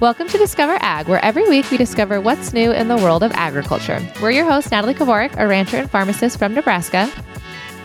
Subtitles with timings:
[0.00, 3.32] Welcome to Discover Ag, where every week we discover what's new in the world of
[3.32, 4.00] agriculture.
[4.22, 7.10] We're your hosts, Natalie Kovarik, a rancher and pharmacist from Nebraska,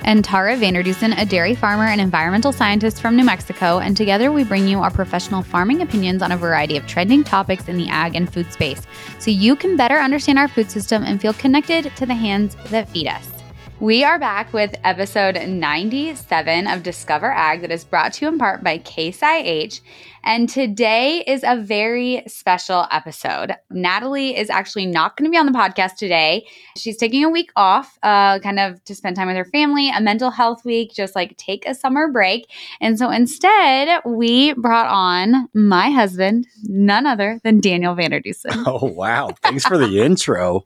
[0.03, 3.79] and Tara Vander Dussen, a dairy farmer and environmental scientist from New Mexico.
[3.79, 7.67] And together we bring you our professional farming opinions on a variety of trending topics
[7.67, 8.83] in the ag and food space
[9.17, 12.87] so you can better understand our food system and feel connected to the hands that
[12.89, 13.32] feed us.
[13.79, 18.37] We are back with episode 97 of Discover Ag that is brought to you in
[18.37, 19.81] part by Case IH.
[20.23, 23.55] And today is a very special episode.
[23.71, 26.47] Natalie is actually not going to be on the podcast today.
[26.77, 29.99] She's taking a week off, uh, kind of to spend time with her family, a
[29.99, 32.49] mental health week, just like take a summer break.
[32.79, 38.63] And so instead, we brought on my husband, none other than Daniel Vander Dussen.
[38.75, 39.31] Oh, wow.
[39.41, 40.65] Thanks for the intro.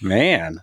[0.00, 0.62] Man.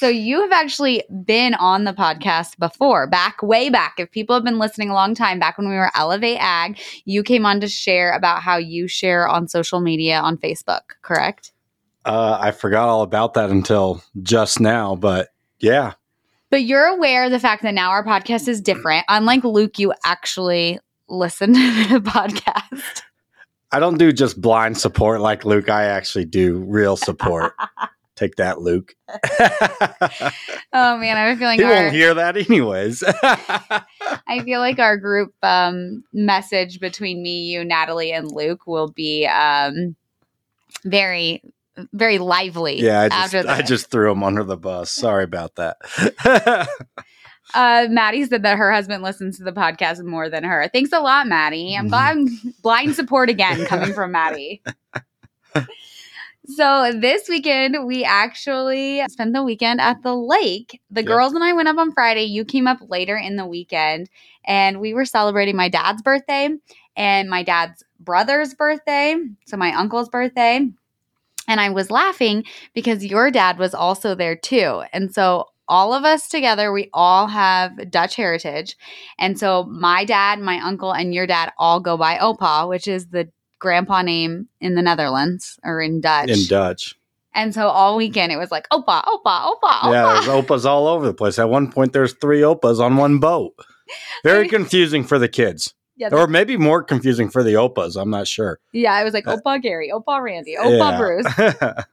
[0.00, 3.96] So you have actually been on the podcast before, back way back.
[3.98, 7.22] If people have been listening a long time, back when we were Elevate Ag, you
[7.22, 11.52] came on to share about how you share on social media on Facebook, correct?
[12.06, 15.92] Uh, I forgot all about that until just now, but yeah.
[16.48, 19.04] But you're aware of the fact that now our podcast is different.
[19.10, 20.78] Unlike Luke, you actually
[21.10, 23.02] listen to the podcast.
[23.70, 25.68] I don't do just blind support like Luke.
[25.68, 27.52] I actually do real support.
[28.20, 28.94] Take that, Luke.
[29.08, 33.02] oh man, I have a feeling he our, won't hear that anyways.
[33.22, 39.24] I feel like our group um, message between me, you, Natalie, and Luke will be
[39.24, 39.96] um,
[40.84, 41.42] very,
[41.94, 42.82] very lively.
[42.82, 44.92] Yeah, I just, I just threw him under the bus.
[44.92, 45.78] Sorry about that.
[47.52, 50.68] Uh, Maddie said that her husband listens to the podcast more than her.
[50.72, 51.74] Thanks a lot, Maddie.
[51.74, 52.28] I'm glad I'm
[52.62, 54.62] blind support again coming from Maddie.
[56.56, 60.80] So this weekend, we actually spent the weekend at the lake.
[60.90, 61.06] The yep.
[61.08, 62.24] girls and I went up on Friday.
[62.24, 64.08] You came up later in the weekend,
[64.44, 66.50] and we were celebrating my dad's birthday
[66.96, 69.16] and my dad's brother's birthday.
[69.46, 70.68] So my uncle's birthday.
[71.48, 72.44] And I was laughing
[72.74, 74.82] because your dad was also there too.
[74.92, 78.76] And so all of us together, we all have Dutch heritage.
[79.18, 83.06] And so my dad, my uncle, and your dad all go by Opa, which is
[83.08, 83.28] the
[83.60, 86.30] grandpa name in the Netherlands or in Dutch.
[86.30, 86.96] In Dutch.
[87.32, 89.92] And so all weekend it was like Opa, Opa, Opa, Opa.
[89.92, 91.38] Yeah, there's Opas all over the place.
[91.38, 93.54] At one point, there's three Opas on one boat.
[94.24, 95.74] Very confusing for the kids.
[95.96, 98.00] Yeah, or maybe more confusing for the Opas.
[98.00, 98.58] I'm not sure.
[98.72, 100.96] Yeah, I was like uh, Opa Gary, Opa Randy, Opa yeah.
[100.96, 101.26] Bruce.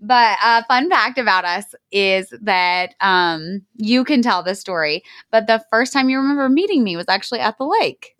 [0.00, 5.04] but a uh, fun fact about us is that um, you can tell the story,
[5.30, 8.16] but the first time you remember meeting me was actually at the lake.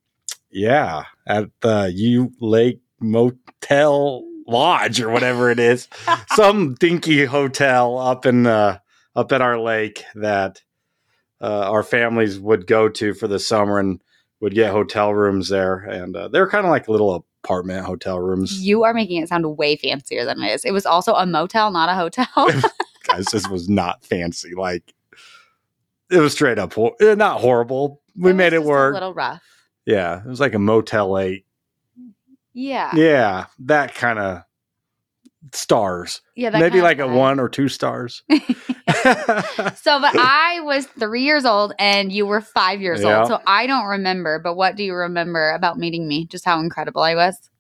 [0.51, 5.89] Yeah, at the U Lake Motel Lodge or whatever it is,
[6.35, 8.79] some dinky hotel up in uh,
[9.15, 10.63] up at our lake that
[11.41, 14.01] uh, our families would go to for the summer and
[14.41, 18.61] would get hotel rooms there, and uh, they're kind of like little apartment hotel rooms.
[18.63, 20.65] You are making it sound way fancier than it is.
[20.65, 22.27] It was also a motel, not a hotel.
[23.05, 24.55] Guys, this was not fancy.
[24.55, 24.95] Like
[26.11, 28.03] it was straight up, eh, not horrible.
[28.17, 28.93] We it made it work.
[28.93, 29.43] A little rough.
[29.87, 31.47] Yeah, it was like a Motel 8.
[32.53, 32.91] Yeah.
[32.95, 34.43] Yeah, that kind of
[35.53, 36.23] stars.
[36.35, 38.23] Yeah, maybe like a one or two stars.
[38.29, 38.41] so,
[40.01, 43.21] but I was three years old and you were five years yeah.
[43.21, 43.29] old.
[43.29, 44.39] So I don't remember.
[44.39, 46.27] But what do you remember about meeting me?
[46.27, 47.51] Just how incredible I was.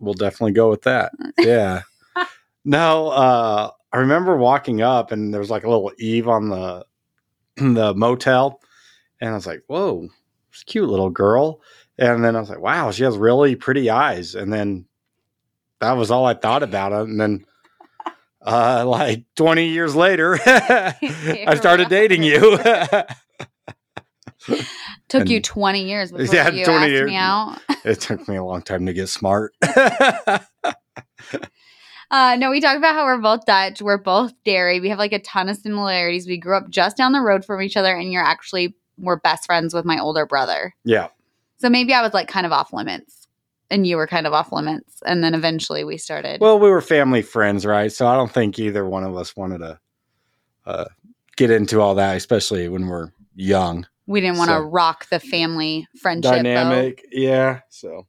[0.00, 1.12] We'll definitely go with that.
[1.38, 1.82] Yeah.
[2.64, 6.84] no, uh, I remember walking up and there was like a little Eve on the
[7.56, 8.60] the motel,
[9.20, 10.08] and I was like, "Whoa,
[10.64, 11.60] cute little girl.
[11.98, 14.34] And then I was like, wow, she has really pretty eyes.
[14.34, 14.86] And then
[15.80, 17.08] that was all I thought about it.
[17.08, 17.44] And then
[18.42, 22.58] uh, like 20 years later, I started dating you.
[25.08, 27.10] took and, you 20 years before yeah, you 20 years.
[27.10, 27.58] me out.
[27.84, 29.54] it took me a long time to get smart.
[32.10, 33.82] Uh, no, we talk about how we're both Dutch.
[33.82, 34.80] We're both dairy.
[34.80, 36.26] We have like a ton of similarities.
[36.26, 39.46] We grew up just down the road from each other, and you're actually were best
[39.46, 40.74] friends with my older brother.
[40.84, 41.08] Yeah.
[41.58, 43.26] So maybe I was like kind of off limits
[43.70, 45.02] and you were kind of off limits.
[45.04, 46.40] And then eventually we started.
[46.40, 47.92] Well, we were family friends, right?
[47.92, 49.80] So I don't think either one of us wanted to
[50.66, 50.84] uh,
[51.36, 53.86] get into all that, especially when we're young.
[54.06, 57.02] We didn't want to so, rock the family friendship dynamic.
[57.12, 57.20] Though.
[57.20, 57.60] Yeah.
[57.68, 58.06] So,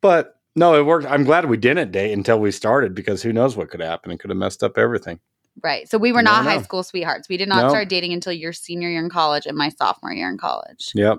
[0.00, 1.06] but no, it worked.
[1.06, 4.10] I'm glad we didn't date until we started because who knows what could happen.
[4.10, 5.20] It could have messed up everything.
[5.62, 5.88] Right.
[5.88, 7.28] So we were not high school sweethearts.
[7.28, 7.70] We did not nope.
[7.70, 10.92] start dating until your senior year in college and my sophomore year in college.
[10.94, 11.18] Yep.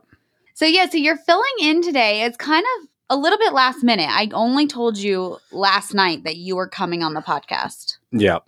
[0.56, 2.24] So yeah, so you're filling in today.
[2.24, 4.10] It's kind of a little bit last minute.
[4.10, 7.98] I only told you last night that you were coming on the podcast.
[8.12, 8.44] Yep.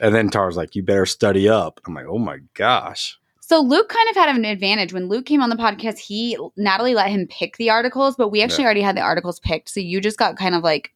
[0.00, 3.88] And then Tara's like, "You better study up." I'm like, "Oh my gosh." So Luke
[3.88, 5.98] kind of had an advantage when Luke came on the podcast.
[5.98, 8.66] He Natalie let him pick the articles, but we actually Yeah.
[8.66, 9.68] already had the articles picked.
[9.70, 10.92] So you just got kind of like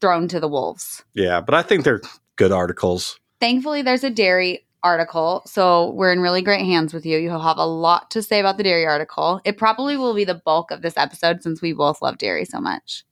[0.00, 1.04] thrown to the wolves.
[1.14, 2.00] Yeah, but I think they're
[2.36, 3.18] good articles.
[3.42, 7.18] Thankfully, there's a dairy article, so we're in really great hands with you.
[7.18, 9.40] You'll have a lot to say about the dairy article.
[9.44, 12.60] It probably will be the bulk of this episode since we both love dairy so
[12.60, 13.02] much.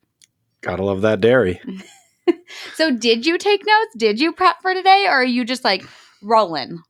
[0.60, 1.60] Gotta love that dairy.
[2.74, 3.94] So, did you take notes?
[3.96, 5.82] Did you prep for today, or are you just like
[6.22, 6.80] rolling?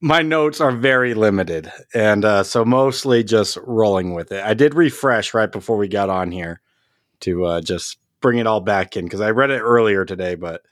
[0.00, 4.42] My notes are very limited, and uh, so mostly just rolling with it.
[4.42, 6.62] I did refresh right before we got on here
[7.20, 10.62] to uh, just bring it all back in because I read it earlier today, but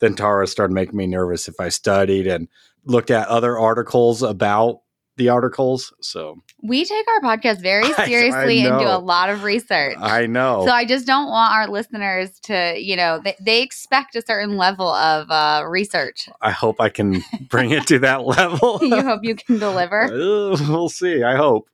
[0.00, 2.48] then Tara started making me nervous if I studied and
[2.84, 4.80] looked at other articles about
[5.16, 5.92] the articles.
[6.00, 9.96] So We take our podcast very I- I seriously and do a lot of research.
[10.00, 10.64] I know.
[10.64, 14.56] So I just don't want our listeners to, you know, they, they expect a certain
[14.56, 16.26] level of uh, research.
[16.40, 18.78] I hope I can bring it to that level.
[18.82, 20.04] you hope you can deliver.
[20.04, 21.22] Uh, we'll see.
[21.22, 21.68] I hope.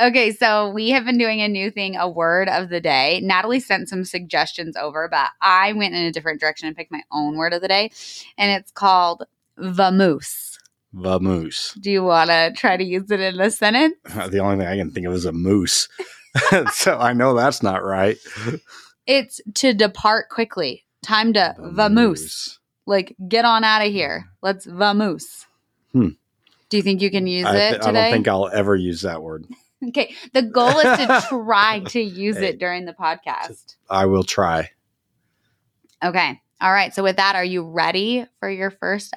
[0.00, 3.20] Okay, so we have been doing a new thing, a word of the day.
[3.22, 7.02] Natalie sent some suggestions over, but I went in a different direction and picked my
[7.10, 7.90] own word of the day,
[8.36, 9.24] and it's called
[9.58, 10.56] vamoose.
[10.92, 11.76] The moose.
[11.80, 13.94] Do you want to try to use it in a sentence?
[14.30, 15.88] The only thing I can think of is a moose.
[16.72, 18.16] so I know that's not right.
[19.06, 20.84] It's to depart quickly.
[21.02, 22.58] Time to vamoose.
[22.86, 24.30] Like, get on out of here.
[24.42, 25.46] Let's vamoose.
[25.92, 26.10] Hmm.
[26.68, 29.02] Do you think you can use I, it th- I don't think I'll ever use
[29.02, 29.46] that word.
[29.88, 30.14] Okay.
[30.34, 32.48] The goal is to try to use Hey.
[32.48, 33.76] it during the podcast.
[33.88, 34.70] I will try.
[36.02, 36.40] Okay.
[36.60, 36.94] All right.
[36.94, 39.14] So, with that, are you ready for your first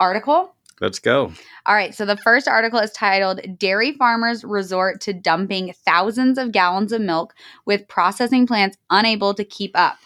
[0.00, 0.54] article?
[0.80, 1.32] Let's go.
[1.66, 1.94] All right.
[1.94, 7.00] So, the first article is titled Dairy Farmers Resort to Dumping Thousands of Gallons of
[7.00, 7.34] Milk
[7.64, 9.96] with Processing Plants Unable to Keep Up.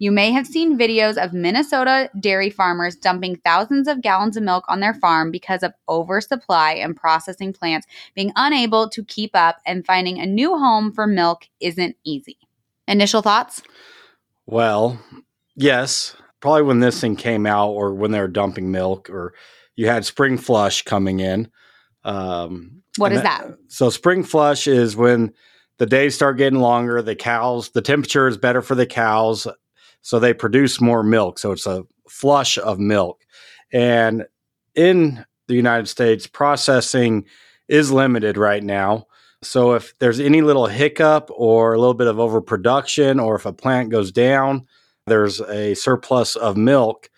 [0.00, 4.64] You may have seen videos of Minnesota dairy farmers dumping thousands of gallons of milk
[4.68, 9.84] on their farm because of oversupply and processing plants being unable to keep up, and
[9.84, 12.38] finding a new home for milk isn't easy.
[12.86, 13.60] Initial thoughts?
[14.46, 15.00] Well,
[15.56, 16.16] yes.
[16.40, 19.34] Probably when this thing came out or when they were dumping milk or
[19.74, 21.50] you had spring flush coming in.
[22.04, 23.48] Um, What and that?
[23.66, 25.34] So spring flush is when
[25.78, 29.48] the days start getting longer, the cows, the temperature is better for the cows,
[30.02, 31.38] so they produce more milk.
[31.38, 33.24] So it's a flush of milk.
[33.72, 34.26] And
[34.74, 37.26] in the United States, processing
[37.68, 39.06] is limited right now.
[39.42, 43.52] So if there's any little hiccup or a little bit of overproduction, or if a
[43.52, 44.66] plant goes down,
[45.06, 47.10] there's a surplus of milk.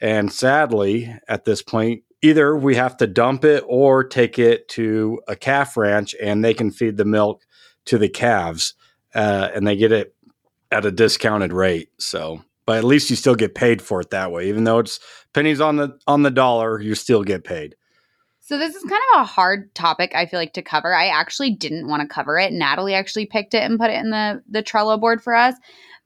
[0.00, 5.20] And sadly, at this point, either we have to dump it or take it to
[5.28, 7.44] a calf ranch and they can feed the milk
[7.86, 8.74] to the calves
[9.14, 10.14] uh, and they get it
[10.70, 11.90] at a discounted rate.
[11.98, 15.00] So, but at least you still get paid for it that way, even though it's
[15.34, 17.74] pennies on the on the dollar, you still get paid.
[18.40, 20.94] So this is kind of a hard topic I feel like to cover.
[20.94, 22.52] I actually didn't want to cover it.
[22.52, 25.54] Natalie actually picked it and put it in the the Trello board for us.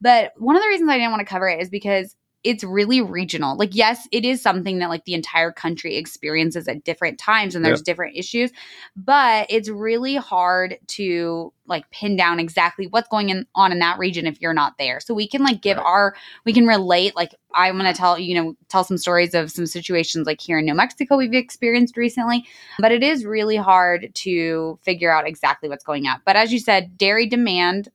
[0.01, 3.01] But one of the reasons I didn't want to cover it is because it's really
[3.01, 3.57] regional.
[3.57, 7.65] Like yes, it is something that like the entire country experiences at different times and
[7.65, 8.51] there's different issues,
[8.97, 13.99] but it's really hard to like pin down exactly what's going in, on in that
[13.99, 15.01] region if you're not there.
[15.01, 15.87] So we can like give Right.
[15.87, 19.51] our we can relate like I'm going to tell you know tell some stories of
[19.51, 22.45] some situations like here in New Mexico we've experienced recently
[22.79, 26.21] but it is really hard to figure out exactly what's going up.
[26.25, 27.89] But as you said, dairy demand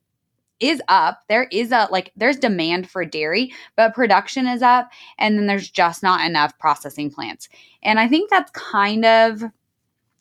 [0.59, 1.23] is up.
[1.29, 5.69] There is a like there's demand for dairy, but production is up and then there's
[5.69, 7.49] just not enough processing plants.
[7.83, 9.43] And I think that's kind of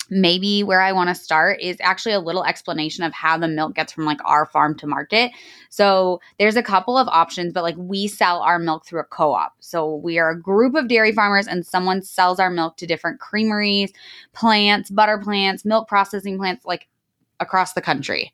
[0.08, 3.74] maybe where I want to start is actually a little explanation of how the milk
[3.74, 5.32] gets from like our farm to market.
[5.68, 9.54] So there's a couple of options, but like we sell our milk through a co-op.
[9.60, 13.20] So we are a group of dairy farmers and someone sells our milk to different
[13.20, 13.92] creameries,
[14.32, 16.86] plants, butter plants, milk processing plants like
[17.40, 18.32] across the country.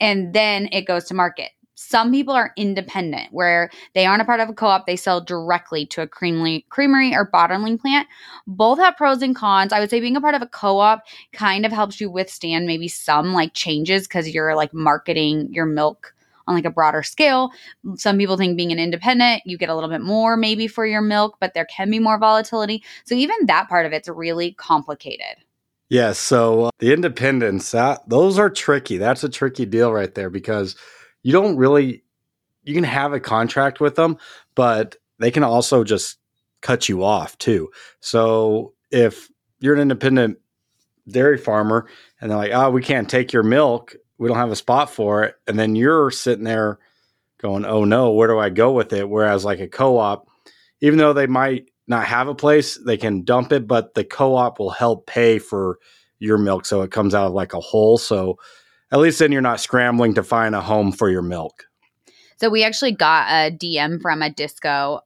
[0.00, 1.50] And then it goes to market.
[1.76, 5.86] Some people are independent where they aren't a part of a co-op, they sell directly
[5.86, 8.06] to a creamery, creamery or bottling plant.
[8.46, 9.72] Both have pros and cons.
[9.72, 12.86] I would say being a part of a co-op kind of helps you withstand maybe
[12.88, 16.14] some like changes cuz you're like marketing your milk
[16.46, 17.50] on like a broader scale.
[17.96, 21.00] Some people think being an independent, you get a little bit more maybe for your
[21.00, 22.84] milk, but there can be more volatility.
[23.04, 25.43] So even that part of it's really complicated.
[25.94, 26.18] Yes.
[26.18, 28.98] so uh, the independents, that those are tricky.
[28.98, 30.74] That's a tricky deal right there because
[31.22, 32.02] you don't really
[32.64, 34.16] you can have a contract with them,
[34.56, 36.18] but they can also just
[36.62, 37.70] cut you off too.
[38.00, 40.38] So if you're an independent
[41.08, 41.86] dairy farmer
[42.20, 43.94] and they're like, "Oh, we can't take your milk.
[44.18, 46.80] We don't have a spot for it." And then you're sitting there
[47.38, 50.26] going, "Oh no, where do I go with it?" Whereas like a co-op,
[50.80, 54.58] even though they might not have a place, they can dump it, but the co-op
[54.58, 55.78] will help pay for
[56.18, 57.98] your milk so it comes out of like a hole.
[57.98, 58.38] So
[58.90, 61.64] at least then you're not scrambling to find a home for your milk.
[62.36, 65.00] So we actually got a DM from a disco.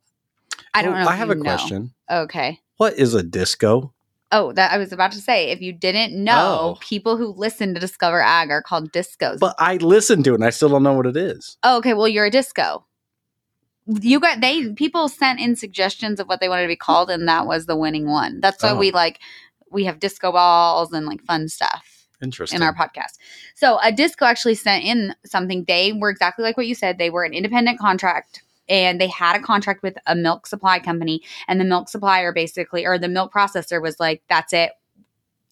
[0.74, 1.02] I don't Oh, know.
[1.02, 1.42] if I have a know.
[1.42, 1.92] question.
[2.10, 2.60] Okay.
[2.76, 3.92] What is a disco?
[4.30, 5.50] Oh, that I was about to say.
[5.50, 6.78] If you didn't know, Oh.
[6.80, 9.38] people who listen to Discover Ag are called discos.
[9.38, 11.56] But I listened to it and I still don't know what it is.
[11.62, 11.94] oh, okay.
[11.94, 12.84] Well, you're a disco.
[13.88, 17.26] You got they people sent in suggestions of what they wanted to be called, and
[17.26, 18.40] that was the winning one.
[18.40, 18.76] That's why Oh.
[18.76, 19.18] we like
[19.70, 21.94] we have disco balls and like fun stuff.
[22.20, 22.56] Interesting.
[22.56, 23.16] in our podcast.
[23.54, 25.64] So a disco actually sent in something.
[25.68, 26.98] They were exactly like what you said.
[26.98, 31.22] They were an independent contract and they had a contract with a milk supply company.
[31.46, 34.72] And the milk supplier basically, or the milk processor was like, that's it.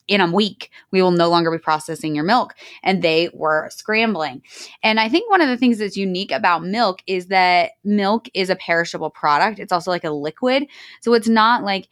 [0.09, 2.55] In a week, we will no longer be processing your milk.
[2.83, 4.43] And they were scrambling.
[4.83, 8.51] And I think one of the things that's unique about milk is that milk is
[8.51, 9.59] a perishable product.
[9.59, 10.67] It's also like a liquid.
[11.01, 11.89] So it's not like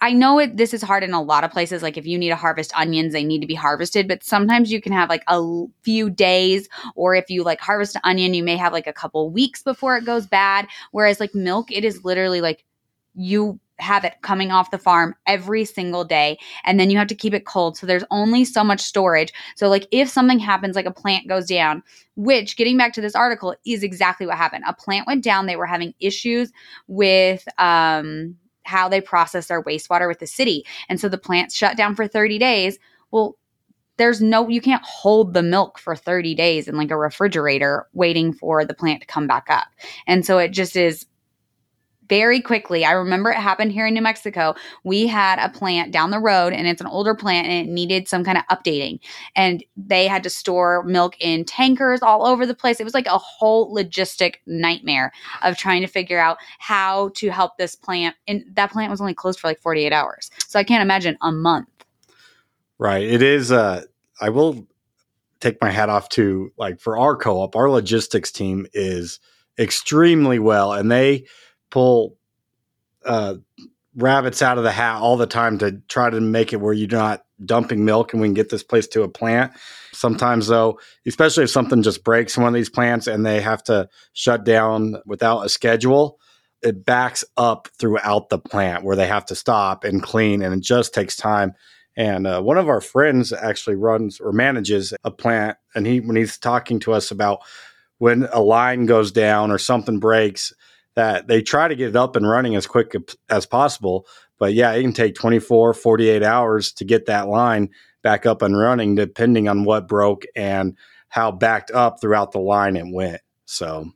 [0.00, 2.28] I know it this is hard in a lot of places like if you need
[2.28, 5.64] to harvest onions they need to be harvested but sometimes you can have like a
[5.82, 9.30] few days or if you like harvest an onion you may have like a couple
[9.30, 12.64] weeks before it goes bad whereas like milk it is literally like
[13.14, 17.14] you have it coming off the farm every single day and then you have to
[17.14, 20.86] keep it cold so there's only so much storage so like if something happens like
[20.86, 21.82] a plant goes down
[22.14, 25.56] which getting back to this article is exactly what happened a plant went down they
[25.56, 26.52] were having issues
[26.86, 30.64] with um how they process their wastewater with the city.
[30.88, 32.78] And so the plant shut down for 30 days.
[33.10, 33.36] Well,
[33.96, 38.32] there's no, you can't hold the milk for 30 days in like a refrigerator waiting
[38.32, 39.66] for the plant to come back up.
[40.06, 41.06] And so it just is
[42.08, 42.84] very quickly.
[42.84, 44.54] I remember it happened here in New Mexico.
[44.82, 48.08] We had a plant down the road and it's an older plant and it needed
[48.08, 49.00] some kind of updating.
[49.34, 52.80] And they had to store milk in tankers all over the place.
[52.80, 57.56] It was like a whole logistic nightmare of trying to figure out how to help
[57.56, 58.16] this plant.
[58.26, 60.30] And that plant was only closed for like 48 hours.
[60.46, 61.68] So I can't imagine a month.
[62.78, 63.04] Right.
[63.04, 63.52] It is.
[63.52, 63.82] Uh,
[64.20, 64.66] I will
[65.40, 67.54] take my hat off to like for our co-op.
[67.54, 69.20] Our logistics team is
[69.58, 71.26] extremely well, and they
[71.74, 72.16] pull
[73.04, 73.34] uh,
[73.96, 76.88] rabbits out of the hat all the time to try to make it where you're
[76.88, 79.52] not dumping milk, and we can get this place to a plant.
[79.92, 83.88] Sometimes, though, especially if something just breaks one of these plants and they have to
[84.12, 86.20] shut down without a schedule,
[86.62, 90.62] it backs up throughout the plant where they have to stop and clean, and it
[90.62, 91.54] just takes time.
[91.96, 96.14] And uh, one of our friends actually runs or manages a plant, and he when
[96.14, 97.40] he's talking to us about
[97.98, 100.52] when a line goes down or something breaks,
[100.94, 102.94] that they try to get it up and running as quick
[103.28, 104.06] as possible.
[104.38, 107.70] But yeah, it can take 24, 48 hours to get that line
[108.02, 110.76] back up and running, depending on what broke and
[111.08, 113.20] how backed up throughout the line it went.
[113.46, 113.90] So,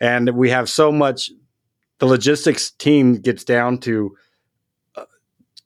[0.00, 1.30] and we have so much,
[1.98, 4.14] the logistics team gets down to
[4.96, 5.04] uh,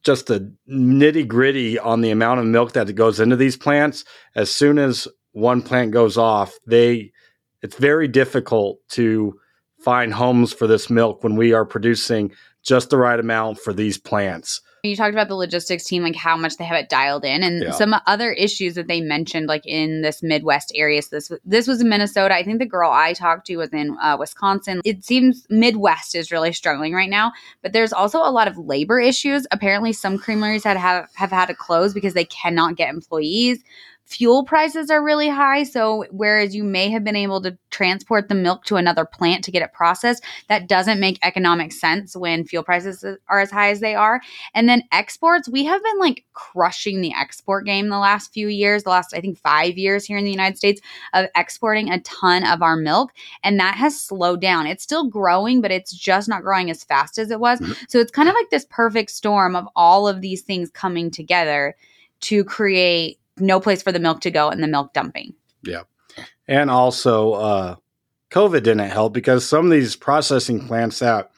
[0.05, 4.05] just the nitty gritty on the amount of milk that goes into these plants.
[4.35, 7.13] As soon as one plant goes off, they,
[7.63, 9.39] it's very difficult to
[9.83, 12.33] find homes for this milk when we are producing
[12.63, 14.61] just the right amount for these plants.
[14.83, 17.65] You talked about the logistics team, like how much they have it dialed in, and
[17.65, 17.71] Yeah.
[17.73, 21.03] some other issues that they mentioned, like in this Midwest area.
[21.03, 22.35] So this this was in Minnesota.
[22.35, 24.81] I think the girl I talked to was in uh, Wisconsin.
[24.87, 27.33] It seems Midwest is really struggling right now,
[27.63, 29.47] but there's also a lot of labor issues.
[29.51, 33.63] Apparently, some creameries had have, have had to close because they cannot get employees.
[34.11, 35.63] Fuel prices are really high.
[35.63, 39.53] So, whereas you may have been able to transport the milk to another plant to
[39.53, 43.79] get it processed, that doesn't make economic sense when fuel prices are as high as
[43.79, 44.21] they are.
[44.53, 48.83] And then exports, we have been like crushing the export game the last few years,
[48.83, 50.81] the last, I think, five years here in the United States
[51.15, 53.13] of exporting a ton of our milk.
[53.45, 54.67] And that has slowed down.
[54.67, 57.61] It's still growing, but it's just not growing as fast as it was.
[57.61, 57.77] Mhm.
[57.89, 61.77] So it's kind of like this perfect storm of all of these things coming together
[62.23, 65.35] to create no place for the milk to go and the milk dumping.
[65.63, 65.83] Yeah.
[66.49, 67.77] And also, uh,
[68.31, 71.31] COVID didn't help because some of these processing plants that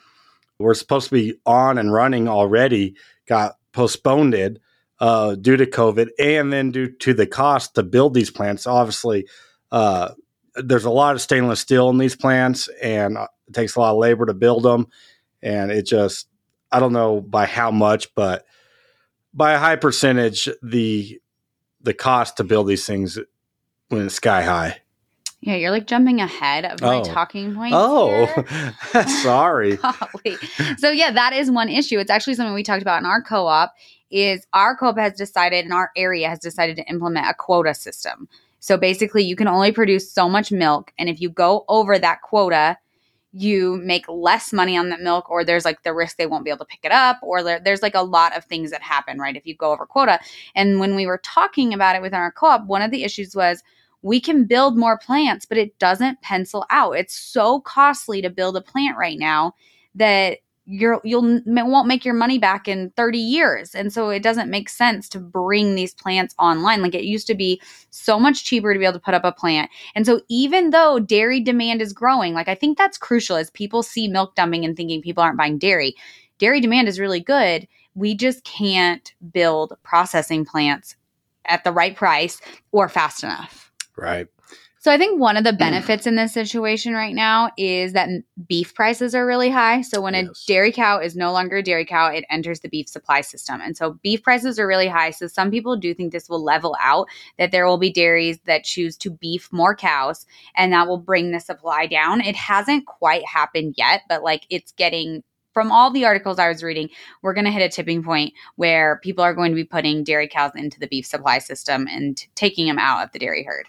[0.58, 4.60] were supposed to be on and running already got postponed
[5.00, 8.66] uh, due to COVID and then due to the cost to build these plants.
[8.66, 9.26] Obviously,
[9.70, 10.10] uh,
[10.54, 13.92] there's a lot of stainless steel in these plants and uh, it takes a lot
[13.92, 14.86] of labor to build them.
[15.42, 16.28] And it just,
[16.70, 18.44] I don't know by how much, but
[19.34, 21.20] by a high percentage, the
[21.82, 23.18] the cost to build these things
[23.90, 24.78] went sky high.
[25.40, 27.04] Yeah, you're like jumping ahead of my Oh.
[27.04, 27.74] talking point.
[27.76, 28.26] Oh,
[29.22, 29.78] sorry.
[30.78, 31.98] So yeah, that is one issue.
[31.98, 33.72] It's actually something we talked about in our co-op.
[34.10, 38.28] Is our co-op has decided, and our area has decided to implement a quota system.
[38.60, 42.20] So basically, you can only produce so much milk, and if you go over that
[42.22, 42.76] quota,
[43.32, 46.50] you make less money on that milk or there's like the risk they won't be
[46.50, 49.18] able to pick it up or there, there's like a lot of things that happen
[49.18, 50.20] right if you go over quota.
[50.54, 53.62] And when we were talking about it within our co-op one of the issues was
[54.02, 56.92] we can build more plants but it doesn't pencil out.
[56.92, 59.54] It's so costly to build a plant right now
[59.94, 63.74] that you're you'll won't make your money back in 30 years.
[63.74, 66.82] And so it doesn't make sense to bring these plants online.
[66.82, 69.32] Like it used to be so much cheaper to be able to put up a
[69.32, 69.70] plant.
[69.94, 73.82] And so even though dairy demand is growing like i think that's crucial as people
[73.82, 75.94] see milk dumping and thinking people aren't buying dairy.
[76.38, 77.68] Dairy demand is really good.
[77.94, 80.96] We just can't build processing plants
[81.44, 82.40] at the right price
[82.72, 83.70] or fast enough.
[83.96, 84.26] Right.
[84.82, 85.58] So I think one of the mm.
[85.58, 88.08] benefits in this situation right now is that
[88.48, 89.80] beef prices are really high.
[89.82, 92.88] So when a dairy cow is no longer a dairy cow, it enters the beef
[92.88, 93.60] supply system.
[93.60, 95.12] And so beef prices are really high.
[95.12, 97.06] So some people do think this will level out,
[97.38, 101.30] that there will be dairies that choose to beef more cows and that will bring
[101.30, 102.20] the supply down.
[102.20, 105.22] It hasn't quite happened yet, but like it's getting
[105.54, 106.88] from all the articles I was reading,
[107.22, 110.26] we're going to hit a tipping point where people are going to be putting dairy
[110.26, 113.68] cows into the beef supply system and taking them out of the dairy herd.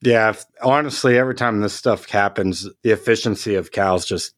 [0.00, 0.34] Yeah.
[0.62, 4.34] honestly, every time this stuff happens, the efficiency of cows just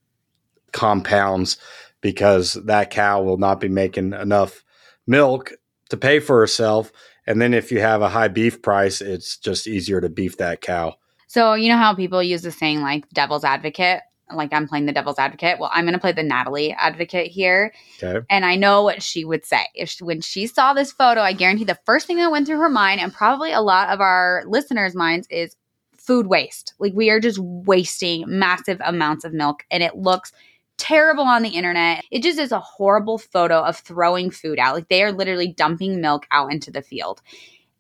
[0.73, 1.59] compounds
[2.01, 4.65] because that cow will not be making enough
[5.07, 5.53] milk
[5.91, 6.93] to pay for herself.
[7.27, 10.61] And then if you have a high beef price, it's just easier to beef that
[10.61, 10.95] cow.
[11.29, 14.01] So you know how people use the saying like devil's advocate?
[14.35, 15.59] Like I'm playing the devil's advocate.
[15.59, 17.73] Well, I'm going to play the Natalie advocate here.
[18.03, 18.25] Okay.
[18.29, 19.67] And I know what she would say.
[19.75, 22.59] If she, when she saw this photo, I guarantee the first thing that went through
[22.59, 25.57] her mind and probably a lot of our listeners' minds is
[25.97, 26.75] food waste.
[26.79, 30.33] Like we are just wasting massive amounts of milk and it looks
[30.79, 32.05] terrible on the internet.
[32.11, 34.75] It just is a horrible photo of throwing food out.
[34.75, 37.21] Like they are literally dumping milk out into the field.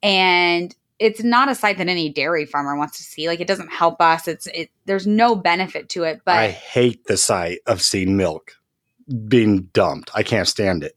[0.02, 3.26] And it's not a sight that any dairy farmer wants to see.
[3.26, 4.28] Like it doesn't help us.
[4.28, 8.52] It's it there's no benefit to it, but I hate the sight of seeing milk
[9.26, 10.10] being dumped.
[10.14, 10.92] I can't stand it.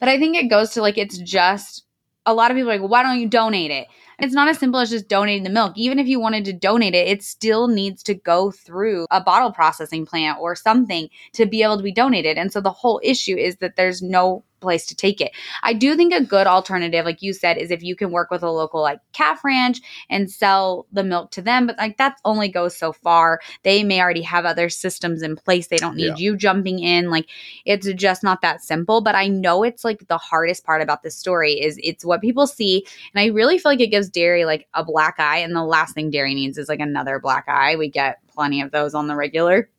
[0.00, 1.84] But I think it goes to like it's just
[2.26, 3.86] a lot of people are like, why don't you donate it?
[4.18, 5.74] It's not as simple as just donating the milk.
[5.76, 9.52] Even if you wanted to donate it, it still needs to go through a bottle
[9.52, 12.36] processing plant or something to be able to be donated.
[12.36, 15.32] And so the whole issue is that there's no place to take it.
[15.62, 18.42] I do think a good alternative, like you said, is if you can work with
[18.42, 21.66] a local like calf ranch and sell the milk to them.
[21.66, 23.40] But like that only goes so far.
[23.62, 25.68] They may already have other systems in place.
[25.68, 26.16] They don't need Yeah.
[26.16, 27.10] you jumping in.
[27.10, 27.28] Like
[27.64, 29.00] it's just not that simple.
[29.00, 32.46] But I know it's like the hardest part about this story is it's what people
[32.46, 32.86] see.
[33.14, 35.38] And I really feel like it gives dairy like a black eye.
[35.38, 37.76] And the last thing dairy needs is like another black eye.
[37.76, 39.70] We get plenty of those on the regular.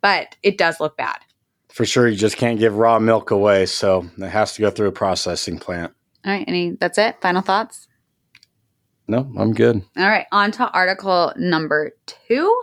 [0.00, 1.18] But it does look bad.
[1.72, 3.66] For sure, you just can't give raw milk away.
[3.66, 5.92] So it has to go through a processing plant.
[6.24, 6.44] All right.
[6.46, 7.20] Any that's it?
[7.20, 7.88] Final thoughts?
[9.08, 9.82] No, I'm good.
[9.96, 12.62] All right, on to article number two.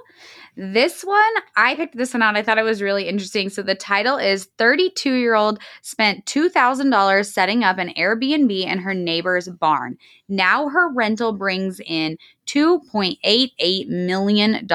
[0.56, 2.36] This one, I picked this one out.
[2.36, 3.50] I thought it was really interesting.
[3.50, 8.94] So the title is 32 year old spent $2,000 setting up an Airbnb in her
[8.94, 9.98] neighbor's barn.
[10.28, 12.18] Now her rental brings in
[12.48, 14.68] $2.88 million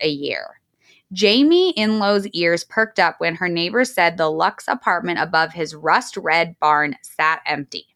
[0.00, 0.59] a year.
[1.12, 6.16] Jamie Inlow's ears perked up when her neighbor said the Lux apartment above his rust
[6.16, 7.86] red barn sat empty.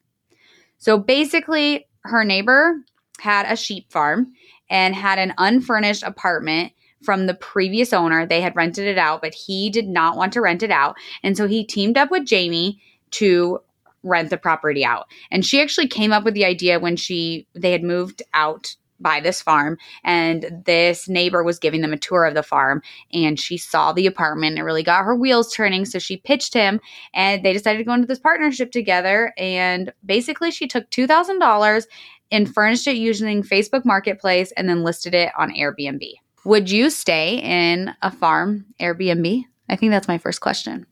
[0.77, 2.75] So basically, her neighbor
[3.19, 4.33] had a sheep farm
[4.69, 6.73] and had an unfurnished apartment
[7.03, 8.25] from the previous owner.
[8.25, 10.95] They had rented it out, but he did not want to rent it out.
[11.23, 13.59] And so he teamed up with Jamie to
[14.03, 15.07] rent the property out.
[15.31, 19.19] And she actually came up with the idea when she they had moved out by
[19.19, 22.81] this farm and this neighbor was giving them a tour of the farm
[23.11, 26.53] and she saw the apartment and it really got her wheels turning so she pitched
[26.53, 26.79] him
[27.13, 31.85] and they decided to go into this partnership together and basically she took $2000
[32.31, 36.13] and furnished it using Facebook Marketplace and then listed it on Airbnb.
[36.45, 39.43] Would you stay in a farm Airbnb?
[39.69, 40.85] I think that's my first question.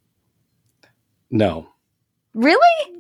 [1.32, 1.70] No.
[2.34, 3.00] Really?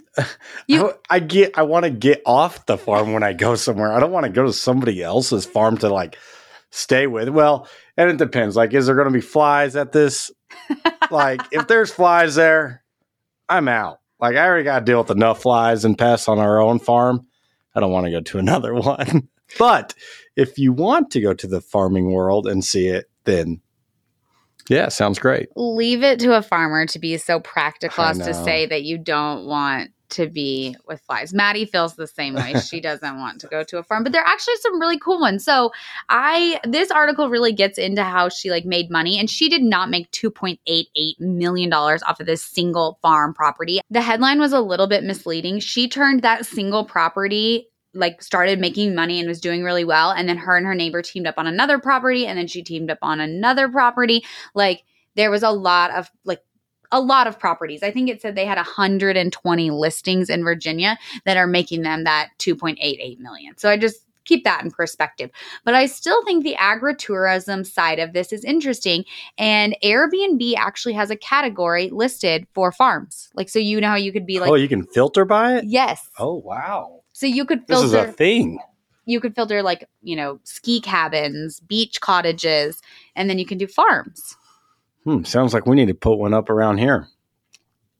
[0.67, 3.91] You- I, I get I want to get off the farm when I go somewhere.
[3.91, 6.17] I don't want to go to somebody else's farm to like
[6.69, 7.29] stay with.
[7.29, 8.55] Well, and it depends.
[8.55, 10.31] Like, is there going to be flies at this?
[11.11, 12.83] like, if there's flies there,
[13.49, 13.99] I'm out.
[14.19, 17.27] Like, I already got to deal with enough flies and pests on our own farm.
[17.75, 19.29] I don't want to go to another one.
[19.59, 19.93] but
[20.35, 23.61] if you want to go to the farming world and see it, then
[24.69, 25.49] yeah, sounds great.
[25.55, 29.45] Leave it to a farmer to be so practical as to say that you don't
[29.45, 31.33] want to be with flies.
[31.33, 32.53] Maddie feels the same way.
[32.55, 35.19] She doesn't want to go to a farm, but there are actually some really cool
[35.19, 35.43] ones.
[35.43, 35.71] So
[36.09, 39.89] I this article really gets into how she like made money and she did not
[39.89, 43.81] make 2.88 million dollars off of this single farm property.
[43.89, 45.59] The headline was a little bit misleading.
[45.59, 50.27] She turned that single property like started making money and was doing really well and
[50.27, 52.97] then her and her neighbor teamed up on another property and then she teamed up
[53.03, 54.83] on another property like
[55.15, 56.41] there was a lot of like
[56.93, 57.83] a lot of properties.
[57.83, 62.29] I think it said they had 120 listings in Virginia that are making them that
[62.39, 63.57] 2.88 million.
[63.57, 65.29] So I just keep that in perspective.
[65.65, 69.03] But I still think the agritourism side of this is interesting.
[69.37, 73.29] And Airbnb actually has a category listed for farms.
[73.33, 75.65] Like, so you know how you could be like, oh, you can filter by it.
[75.65, 76.09] yes.
[76.19, 77.87] Oh wow, So you could filter.
[77.87, 78.59] this is a thing.
[79.05, 82.81] you could filter like you know ski cabins beach cottages
[83.17, 84.37] and then you can do farms
[85.03, 87.07] Hmm, sounds like we need to put one up around here.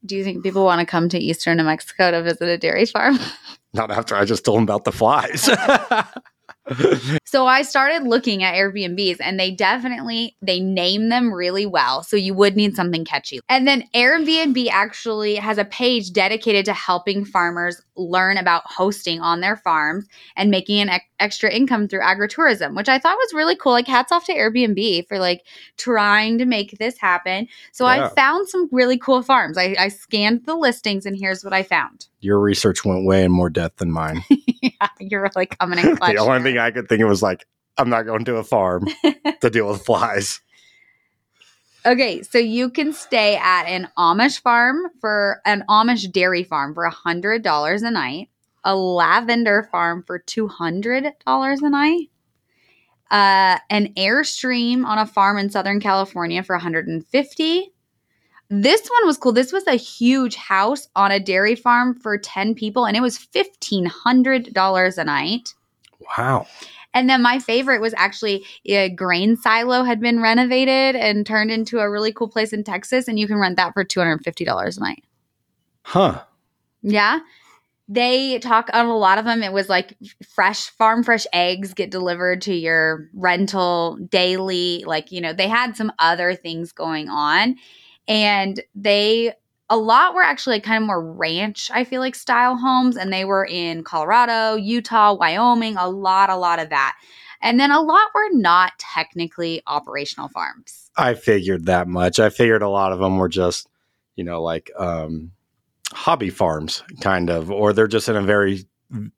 [0.06, 2.86] do you think people want to come to eastern new mexico to visit a dairy
[2.86, 3.18] farm
[3.74, 5.48] Not after I just told them about the flies.
[7.24, 12.16] so i started looking at airbnbs and they definitely they name them really well so
[12.16, 13.40] you would need something catchy.
[13.48, 19.40] And then airbnb actually has a page dedicated to helping farmers learn about hosting on
[19.40, 23.56] their farms and making an ex- extra income through agritourism which i thought was really
[23.56, 23.72] cool.
[23.72, 25.44] Like hats off to airbnb for like
[25.76, 27.48] trying to make this happen.
[27.72, 28.06] So Yeah.
[28.06, 29.58] i found some really cool farms.
[29.58, 33.30] I, I scanned the listings and here's what i found Your research went way in
[33.30, 34.24] more depth than mine.
[34.30, 37.46] yeah, you're really coming in clutch the only thing I could think of was like,
[37.76, 38.88] I'm not going to a farm
[39.40, 40.40] to deal with flies.
[41.84, 46.88] Okay, so you can stay at an Amish farm for an Amish dairy farm for
[46.88, 48.30] hundred dollars a night,
[48.64, 52.08] a lavender farm for two hundred dollars a night,
[53.10, 57.73] uh, an airstream on a farm in Southern California for 150.
[58.50, 59.32] This one was cool.
[59.32, 63.18] This was a huge house on a dairy farm for 10 people, and it was
[63.18, 65.54] $1,500 a night.
[66.16, 66.46] Wow.
[66.94, 71.80] And then my favorite was actually a grain silo had been renovated and turned into
[71.80, 74.24] a really cool place in Texas, and you can rent that for two hundred and
[74.24, 75.04] fifty dollars a night.
[75.82, 76.22] Huh.
[76.82, 77.20] Yeah,
[77.88, 79.42] they talk on a lot of them.
[79.42, 84.84] It was like fresh farm fresh eggs get delivered to your rental daily.
[84.86, 87.56] Like you know, they had some other things going on,
[88.08, 89.32] and they
[89.70, 93.24] a lot were actually kind of more ranch, I feel like style homes, and they
[93.24, 96.94] were in Colorado, Utah, Wyoming, a lot, a lot of that.
[97.40, 100.90] And then a lot were not technically operational farms.
[100.96, 102.18] I figured that much.
[102.18, 103.66] I figured a lot of them were just,
[104.16, 105.32] you know, like um,
[105.92, 108.66] hobby farms, kind of, or they're just in a very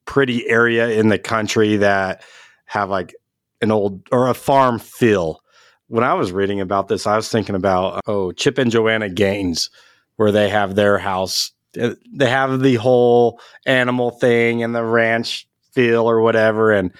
[0.07, 2.23] pretty area in the country that
[2.65, 3.15] have like
[3.61, 5.41] an old or a farm feel.
[5.89, 9.71] When I was reading about this, I was thinking about, oh, Chip and Joanna Gaines,
[10.17, 11.53] where they have their house.
[11.81, 16.73] Uh, They have the whole animal thing and the ranch feel or whatever.
[16.73, 16.93] And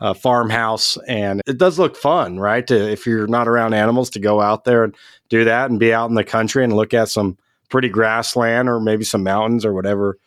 [0.00, 2.66] uh, farmhouse, and it does look fun, right?
[2.66, 4.96] To, if you're not around animals, to go out there and
[5.28, 8.80] do that, and be out in the country and look at some pretty grassland or
[8.80, 10.18] maybe some mountains or whatever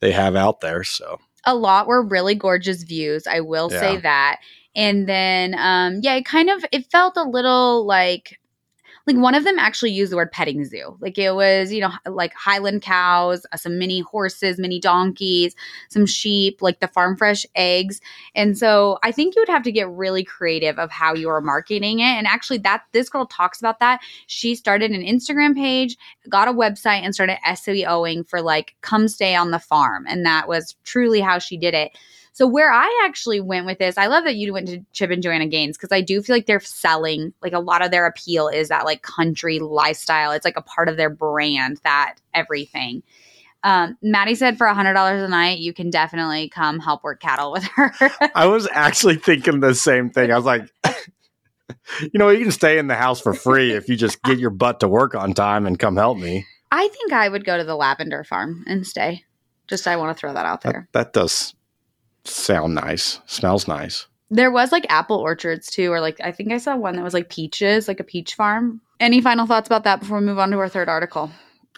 [0.00, 0.84] they have out there.
[0.84, 4.40] So a lot were really gorgeous views i will say that
[4.74, 8.38] and then um yeah it kind of it felt a little like
[9.06, 11.90] like one of them actually used the word petting zoo like it was you know
[12.06, 15.54] like highland cows uh, some mini horses mini donkeys
[15.90, 18.00] some sheep like the farm fresh eggs
[18.34, 21.40] and so i think you would have to get really creative of how you are
[21.40, 25.96] marketing it and actually that this girl talks about that she started an instagram page
[26.28, 30.04] got a website and started SEOing for like come stay on the farm.
[30.08, 31.96] And that was truly how she did it.
[32.34, 35.22] So where I actually went with this, I love that you went to Chip and
[35.22, 38.48] Joanna Gaines because I do feel like they're selling like a lot of their appeal
[38.48, 40.32] is that like country lifestyle.
[40.32, 43.04] It's like a part of their brand, that everything.
[43.62, 47.20] Um, Maddie said for a hundred dollars a night, you can definitely come help work
[47.20, 47.94] cattle with her.
[48.34, 50.32] I was actually thinking the same thing.
[50.32, 50.68] I was like,
[52.00, 54.50] you know, you can stay in the house for free if you just get your
[54.50, 56.46] butt to work on time and come help me.
[56.72, 59.22] I think I would go to the lavender farm and stay.
[59.68, 60.88] Just I want to throw that out That, there.
[60.92, 61.54] that does
[62.24, 63.20] sound nice.
[63.26, 64.06] Smells nice.
[64.30, 67.14] There was like apple orchards too, or like I think I saw one that was
[67.14, 68.80] like peaches, like a peach farm.
[69.00, 71.30] Any final thoughts about that before we move on to our third article?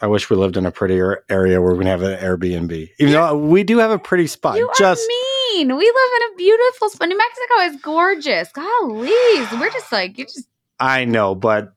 [0.02, 2.90] I wish we lived in a prettier area where we can have an Airbnb.
[2.98, 4.58] Even though we do have a pretty spot.
[4.58, 5.68] you just mean.
[5.74, 7.08] We live in a beautiful spot.
[7.08, 8.52] New Mexico is gorgeous.
[8.52, 9.10] Golly,
[9.58, 10.48] we're just like you just.
[10.78, 11.72] I know, but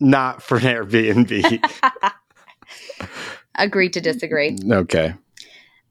[0.00, 1.62] not for an Airbnb.
[3.54, 4.56] Agree to disagree.
[4.70, 5.14] okay.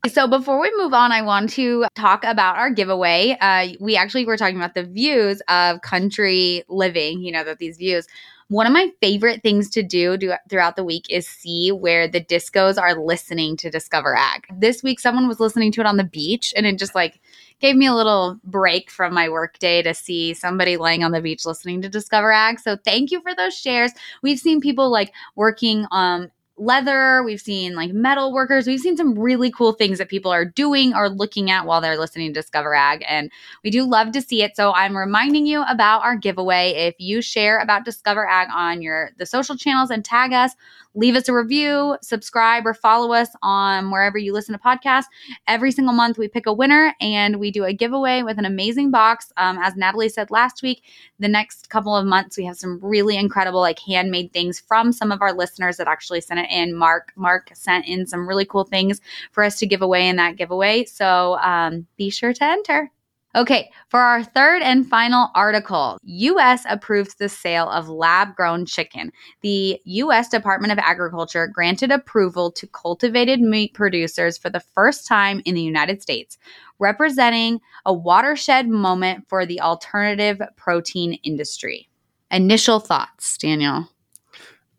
[0.07, 3.37] So before we move on, I want to talk about our giveaway.
[3.39, 7.21] Uh, we actually were talking about the views of country living.
[7.21, 8.07] You know that these views.
[8.47, 12.19] One of my favorite things to do, do throughout the week is see where the
[12.19, 14.47] discos are listening to Discover Ag.
[14.51, 17.21] This week, someone was listening to it on the beach, and it just like
[17.59, 21.45] gave me a little break from my workday to see somebody laying on the beach
[21.45, 22.59] listening to Discover Ag.
[22.59, 23.91] So thank you for those shares.
[24.23, 26.31] We've seen people like working um
[26.62, 30.45] leather, we've seen like metal workers, we've seen some really cool things that people are
[30.45, 33.04] doing or looking at while they're listening to Discover Ag.
[33.08, 33.32] And
[33.63, 34.56] we do love to see it.
[34.56, 36.71] So I'm reminding you about our giveaway.
[36.71, 40.52] If you share about Discover Ag on your the social channels and tag us,
[40.93, 45.06] leave us a review, subscribe, or follow us on wherever you listen to podcasts.
[45.47, 48.91] Every single month, we pick a winner and we do a giveaway with an amazing
[48.91, 49.32] box.
[49.38, 50.84] Um, as Natalie said last week,
[51.19, 55.12] the next couple of months, we have some really incredible, like handmade things from some
[55.12, 56.75] of our listeners that actually sent it in.
[56.75, 60.35] Mark, Mark sent in some really cool things for us to give away in that
[60.35, 60.85] giveaway.
[60.85, 62.91] So um, be sure to enter.
[63.33, 69.13] Okay, for our third and final article, US approves the sale of lab grown chicken.
[69.39, 75.41] The US Department of Agriculture granted approval to cultivated meat producers for the first time
[75.45, 76.37] in the United States,
[76.77, 81.87] representing a watershed moment for the alternative protein industry.
[82.31, 83.87] Initial thoughts, Daniel.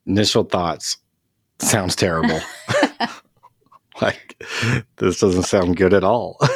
[0.06, 0.98] Initial thoughts.
[1.62, 2.40] Sounds terrible.
[4.02, 4.42] like,
[4.96, 6.38] this doesn't sound good at all.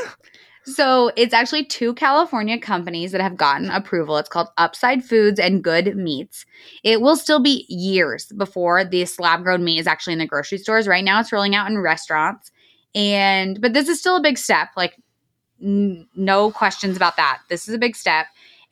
[0.69, 4.19] So it's actually two California companies that have gotten approval.
[4.19, 6.45] It's called Upside Foods and Good Meats.
[6.83, 10.59] It will still be years before this lab grown meat is actually in the grocery
[10.59, 10.89] stores.
[10.89, 12.51] Right now, it's rolling out in restaurants,
[12.97, 14.71] and but this is still a big step.
[14.77, 14.97] Like,
[15.63, 17.43] n- no questions about that.
[17.49, 18.27] This is a big step.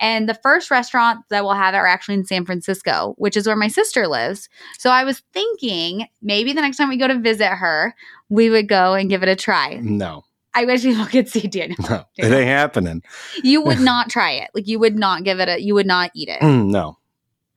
[0.04, 3.56] And the first restaurant that we'll have are actually in San Francisco, which is where
[3.56, 4.50] my sister lives.
[4.78, 7.94] So I was thinking maybe the next time we go to visit her,
[8.28, 9.80] we would go and give it a try.
[9.80, 11.78] No, I wish people could see Daniel.
[11.88, 13.02] no, it ain't happening.
[13.42, 14.50] You would not try it.
[14.54, 16.42] Like you would not give it a you would not eat it.
[16.42, 16.98] Mm, no,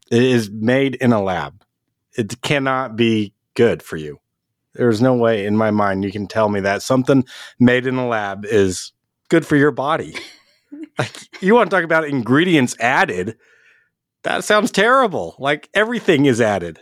[0.09, 1.65] it is made in a lab.
[2.17, 4.21] It cannot be good for you.
[4.73, 7.25] There's no way in my mind you can tell me that something
[7.59, 8.93] made in a lab is
[9.27, 10.15] good for your body.
[10.97, 13.37] like you want to talk about ingredients added?
[14.23, 15.35] That sounds terrible.
[15.39, 16.79] Like everything is added.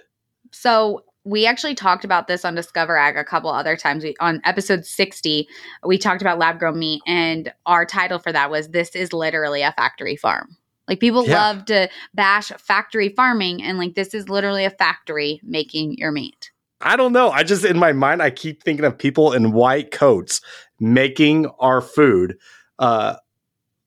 [0.52, 4.04] So we actually talked about this on Discover Ag a couple other times.
[4.04, 5.48] We, on episode 60,
[5.84, 9.62] we talked about lab grown meat, and our title for that was This is literally
[9.62, 10.56] a factory farm.
[10.88, 11.34] Like people Yeah.
[11.34, 16.52] love to bash factory farming, and like this is literally a factory making your meat.
[16.82, 17.32] I don't know.
[17.32, 20.42] I just in my mind I keep thinking of people in white coats
[20.80, 22.38] making our food
[22.78, 23.16] uh,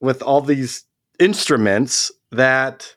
[0.01, 0.85] with all these
[1.19, 2.95] instruments that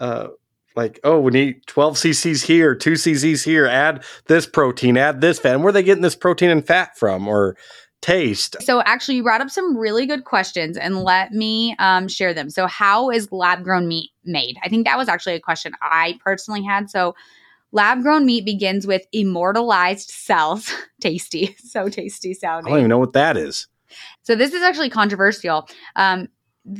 [0.00, 0.28] uh,
[0.74, 5.38] like oh we need 12 cc's here 2 cc's here add this protein add this
[5.38, 7.56] fat and where are they getting this protein and fat from or
[8.02, 12.34] taste So, actually, you brought up some really good questions, and let me um, share
[12.34, 12.50] them.
[12.50, 14.56] So, how is lab grown meat made?
[14.62, 16.90] I think that was actually a question I personally had.
[16.90, 17.14] So,
[17.70, 20.70] lab grown meat begins with immortalized cells.
[21.00, 22.72] tasty, so tasty sounding.
[22.72, 23.66] i don't even know what that is
[24.22, 25.68] So this is actually controversial.
[25.96, 26.28] Um,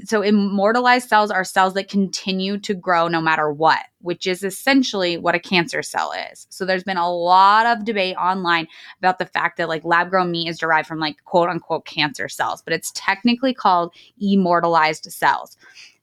[0.04, 5.18] so immortalized cells are cells that continue to grow no matter what, which is essentially
[5.18, 6.46] what a cancer cell is.
[6.50, 10.30] So there's been a lot of debate online about the fact that like lab grown
[10.30, 15.56] meat is derived from like quote unquote cancer cells, but it's technically called immortalized cells.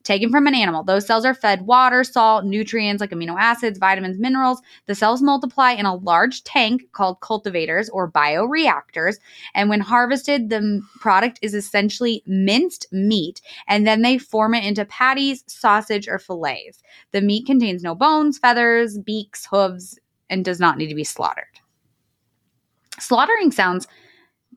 [0.10, 4.18] Taken from an animal, those cells are fed water, salt, nutrients like amino acids, vitamins,
[4.18, 4.60] minerals.
[4.88, 9.18] The cells multiply in a large tank called cultivators or bioreactors.
[9.54, 14.84] And when harvested, the product is essentially minced meat, and then they form it into
[14.84, 16.82] patties, sausage, or fillets.
[17.12, 21.60] The meat contains no bones, feathers, beaks, hooves, and does not need to be slaughtered.
[23.00, 23.88] Slaughtering sounds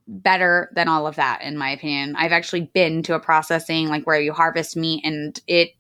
[0.07, 2.15] better than all of that, in my opinion.
[2.17, 5.71] I've actually been to a processing like where you harvest meat, and it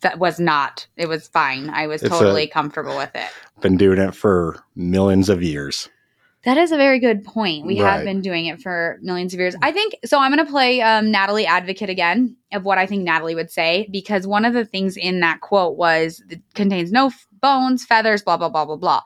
[0.00, 0.86] that was not.
[0.96, 1.68] It was fine.
[1.70, 3.28] I was It's a- totally comfortable with it.
[3.60, 5.90] been doing it for millions of years
[6.44, 7.66] That is a very good point.
[7.66, 9.54] We have been doing it for millions of years.
[9.60, 10.18] I think so.
[10.18, 13.86] I'm going to play um, Natalie advocate again of what I think Natalie would say
[13.92, 18.22] because one of the things in that quote was it contains no f- bones, feathers,
[18.22, 19.02] blah blah blah blah blah.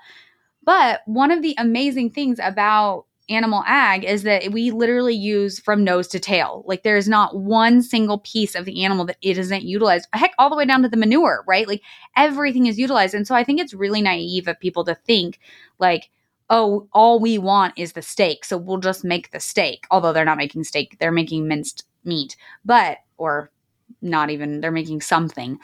[0.62, 5.84] But one of the amazing things about animal ag is that we literally use from
[5.84, 6.62] nose to tail.
[6.66, 10.08] Like there is not one single piece of the animal that it isn't utilized.
[10.12, 11.66] Heck, all the way down to the manure, right?
[11.66, 11.82] Like
[12.16, 13.14] everything is utilized.
[13.14, 15.38] And so I think it's really naive of people to think
[15.78, 16.10] like
[16.50, 19.86] oh, all we want is the steak, so we'll just make the steak.
[19.90, 23.50] Although they're not making steak, they're making minced meat, but, or
[24.02, 25.58] not even, they're making something.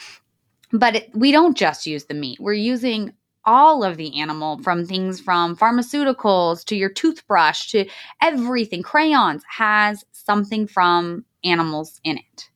[0.72, 3.12] But it, we don't just use the meat, we're using
[3.44, 7.86] all of the animal from things from pharmaceuticals to your toothbrush to
[8.20, 8.82] everything.
[8.82, 12.50] Crayons has something from animals in it.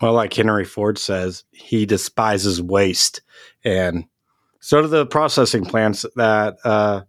[0.00, 3.22] Well, like Henry Ford says, he despises waste.
[3.64, 4.04] And
[4.60, 7.02] so do the processing plants that uh,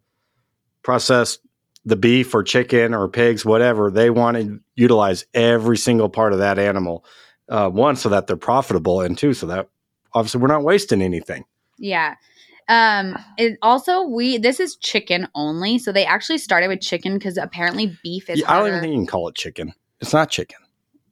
[0.84, 1.40] process
[1.86, 3.92] the beef or chicken or pigs, whatever.
[3.92, 7.06] They want to utilize every single part of that animal.
[7.48, 9.70] Uh, one, so that they're profitable, and two, so that
[10.14, 11.46] obviously we're not wasting anything.
[11.78, 12.16] Yeah.
[12.68, 17.38] Um, it also we this is chicken only, so they actually started with chicken because
[17.38, 18.40] apparently beef is.
[18.40, 19.74] Yeah, I don't even think you can call it chicken.
[20.02, 20.58] It's not chicken.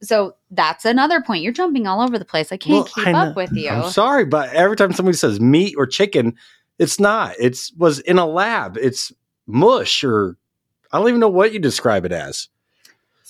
[0.02, 1.44] so that's another point.
[1.44, 2.52] You're jumping all over the place.
[2.52, 3.70] I can't Well, keep I up with you.
[3.70, 6.36] I'm sorry, but every time somebody says meat or chicken,
[6.80, 7.36] it's not.
[7.40, 8.78] It's was in a lab.
[8.78, 9.12] It's
[9.46, 10.38] mush or
[10.92, 12.50] I don't even know what you describe it as.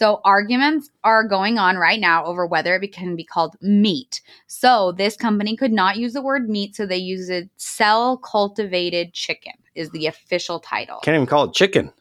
[0.04, 4.20] So arguments are going on right now over whether it can be called meat.
[4.48, 9.14] So this company could not use the word meat, so they use it cell cultivated
[9.14, 11.00] chicken is the official title.
[11.04, 11.94] Can't even call it chicken.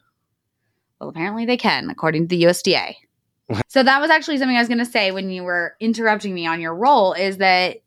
[0.99, 2.95] Well, apparently they can, according to the USDA.
[3.69, 6.45] so that was actually something I was going to say when you were interrupting me
[6.45, 7.77] on your role is that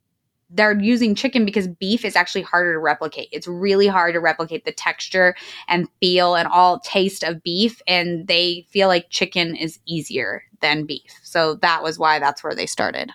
[0.50, 3.28] they're using chicken because beef is actually harder to replicate.
[3.32, 5.34] It's really hard to replicate the texture
[5.68, 10.86] and feel and all taste of beef and they feel like chicken is easier than
[10.86, 11.18] beef.
[11.22, 13.10] So that was why that's where they started.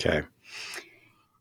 [0.00, 0.26] Okay.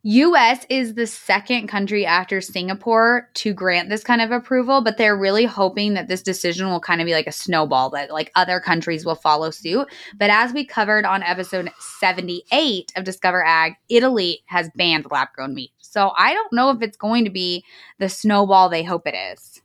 [0.09, 5.17] US is the second country after Singapore to grant this kind of approval, but they're
[5.17, 8.61] really hoping that this decision will kind of be like a snowball that like other
[8.61, 9.85] countries will follow suit.
[10.17, 15.53] But as we covered on episode 78 of Discover Ag, Italy has banned lab grown
[15.53, 15.71] meat.
[15.79, 17.65] So I don't know if it's going to be
[17.99, 19.61] the snowball they hope it is.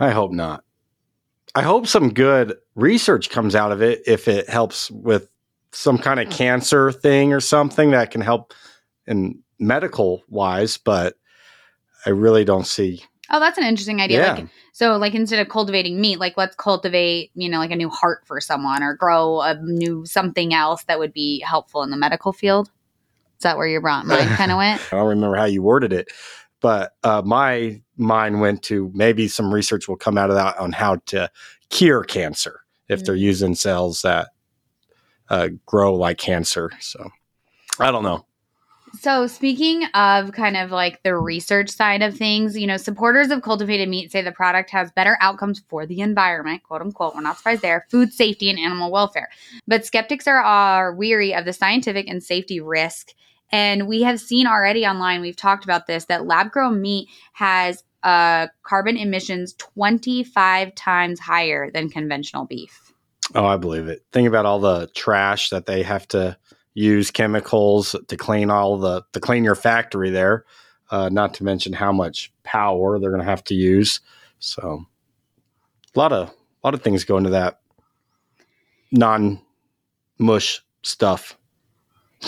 [0.00, 0.64] I hope not.
[1.54, 5.28] I hope some good research comes out of it if it helps with
[5.70, 6.32] some kind of mm.
[6.32, 8.52] cancer thing or something that can help
[9.08, 11.14] in medical wise, but
[12.06, 13.02] I really don't see.
[13.30, 14.20] Oh, that's an interesting idea.
[14.20, 14.34] Yeah.
[14.34, 17.90] Like so like instead of cultivating meat, like let's cultivate, you know, like a new
[17.90, 21.96] heart for someone or grow a new something else that would be helpful in the
[21.96, 22.70] medical field.
[23.38, 24.80] Is that where your mind kind of went?
[24.92, 26.10] I don't remember how you worded it,
[26.60, 30.72] but uh, my mind went to maybe some research will come out of that on
[30.72, 31.30] how to
[31.70, 34.28] cure cancer if they're using cells that
[35.28, 36.70] uh, grow like cancer.
[36.80, 37.10] So
[37.78, 38.27] I don't know.
[39.00, 43.42] So, speaking of kind of like the research side of things, you know, supporters of
[43.42, 47.14] cultivated meat say the product has better outcomes for the environment, quote unquote.
[47.14, 49.28] We're not surprised there, food safety and animal welfare.
[49.66, 53.12] But skeptics are, are weary of the scientific and safety risk.
[53.50, 57.82] And we have seen already online, we've talked about this, that lab grown meat has
[58.02, 62.92] uh, carbon emissions 25 times higher than conventional beef.
[63.34, 64.04] Oh, I believe it.
[64.12, 66.36] Think about all the trash that they have to
[66.78, 70.44] use chemicals to clean all the to clean your factory there.
[70.90, 74.00] Uh, not to mention how much power they're going to have to use.
[74.38, 74.86] So,
[75.94, 77.60] a lot of a lot of things go into that
[78.92, 79.40] non
[80.18, 81.36] mush stuff.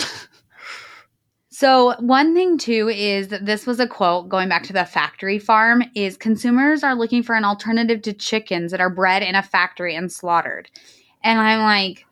[1.61, 5.37] So, one thing too is that this was a quote going back to the factory
[5.37, 9.43] farm is consumers are looking for an alternative to chickens that are bred in a
[9.43, 10.71] factory and slaughtered.
[11.23, 12.07] And I'm like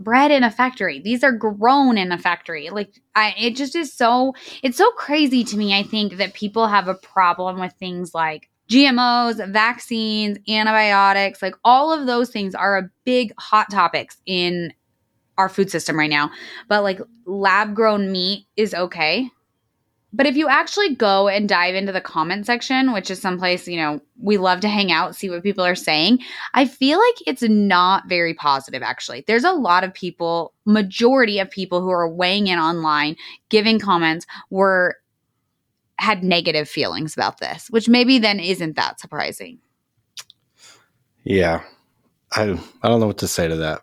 [0.00, 1.00] bred in a factory.
[1.00, 2.70] These are grown in a factory.
[2.70, 6.66] Like I it just is so it's so crazy to me I think that people
[6.66, 12.76] have a problem with things like GMOs, vaccines, antibiotics, like all of those things are
[12.78, 14.72] a big hot topics in
[15.38, 16.30] our food system right now.
[16.68, 19.30] But like lab grown meat is okay.
[20.12, 23.76] But if you actually go and dive into the comment section, which is someplace, you
[23.76, 26.20] know, we love to hang out, see what people are saying,
[26.54, 29.24] I feel like it's not very positive actually.
[29.26, 33.16] There's a lot of people, majority of people who are weighing in online,
[33.50, 34.96] giving comments were
[35.98, 39.58] had negative feelings about this, which maybe then isn't that surprising.
[41.24, 41.62] Yeah,
[42.32, 42.42] I
[42.82, 43.82] I don't know what to say to that.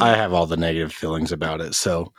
[0.00, 1.74] I have all the negative feelings about it.
[1.74, 2.12] So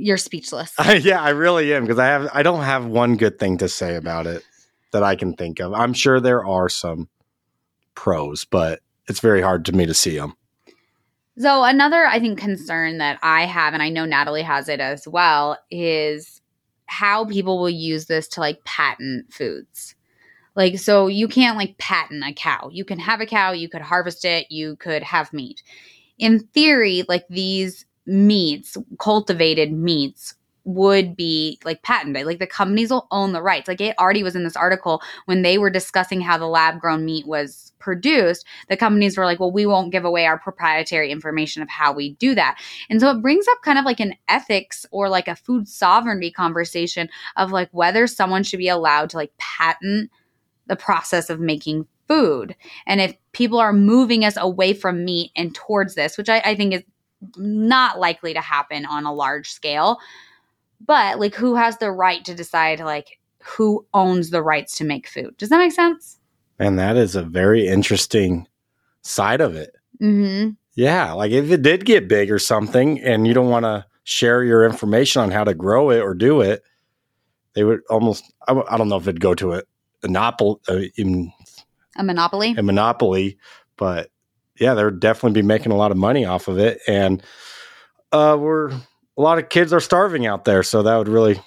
[0.00, 0.72] You're speechless.
[1.00, 3.96] yeah, I really am because I have I don't have one good thing to say
[3.96, 4.44] about it
[4.92, 5.74] that I can think of.
[5.74, 7.08] I'm sure there are some
[7.96, 10.34] pros, but it's very hard to me to see them.
[11.36, 15.06] So another I think concern that I have and I know Natalie has it as
[15.06, 16.40] well is
[16.86, 19.96] how people will use this to like patent foods.
[20.54, 22.68] Like so you can't like patent a cow.
[22.70, 25.64] You can have a cow, you could harvest it, you could have meat.
[26.18, 32.26] In theory, like these meats, cultivated meats would be like patented.
[32.26, 33.68] Like the companies will own the rights.
[33.68, 37.04] Like it already was in this article when they were discussing how the lab grown
[37.04, 41.62] meat was produced, the companies were like, well, we won't give away our proprietary information
[41.62, 42.58] of how we do that.
[42.90, 46.30] And so it brings up kind of like an ethics or like a food sovereignty
[46.30, 50.10] conversation of like whether someone should be allowed to like patent
[50.66, 52.54] the process of making food.
[52.86, 56.54] And if people are moving us away from meat and towards this, which I, I
[56.54, 56.82] think is
[57.36, 59.98] not likely to happen on a large scale,
[60.84, 65.08] but like who has the right to decide like who owns the rights to make
[65.08, 65.36] food?
[65.36, 66.18] Does that make sense?
[66.58, 68.46] And that is a very interesting
[69.02, 69.74] side of it.
[70.02, 70.50] Mm-hmm.
[70.74, 74.44] Yeah, like if it did get big or something and you don't want to share
[74.44, 76.62] your information on how to grow it or do it,
[77.54, 78.24] they would almost.
[78.46, 79.62] I, w- I don't know if it'd go to a,
[80.04, 81.32] a, nopol, uh, in,
[81.96, 82.54] A monopoly.
[82.56, 83.38] a monopoly,
[83.76, 84.10] but
[84.58, 86.80] yeah, they'd definitely be making a lot of money off of it.
[86.86, 87.22] And
[88.12, 88.80] uh, we're a
[89.16, 91.40] lot of kids are starving out there, so that would really.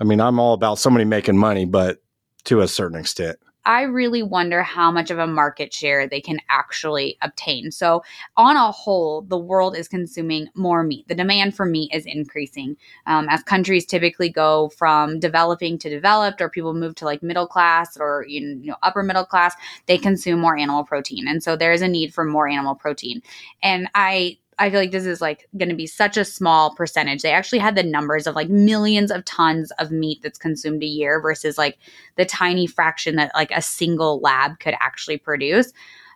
[0.00, 2.02] I mean, I'm all about somebody making money, but
[2.44, 3.38] to a certain extent.
[3.64, 7.70] I really wonder how much of a market share they can actually obtain.
[7.70, 8.02] So,
[8.36, 11.06] on a whole, the world is consuming more meat.
[11.08, 16.40] The demand for meat is increasing um, as countries typically go from developing to developed,
[16.40, 19.54] or people move to like middle class or you know upper middle class.
[19.86, 23.22] They consume more animal protein, and so there is a need for more animal protein.
[23.62, 27.22] And I I feel like this is like going to be such a small percentage.
[27.22, 30.86] They actually had the numbers of like millions of tons of meat that's consumed a
[30.86, 31.78] year versus like
[32.16, 35.72] the tiny fraction that like a single lab could actually produce.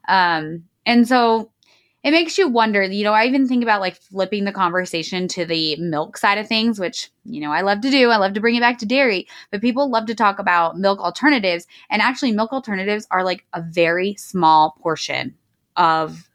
[0.07, 1.51] Um, and so
[2.05, 5.45] it makes you wonder, you know, I even think about like flipping the conversation to
[5.45, 8.11] the milk side of things, which, you know, I love to do.
[8.11, 11.01] I love to bring it back to dairy, but people love to talk about milk
[11.01, 11.67] alternatives.
[11.91, 15.35] And actually, milk alternatives are like a very small portion
[15.75, 16.31] of